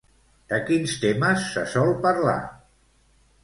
[0.53, 2.39] De quins temes se sol parlar?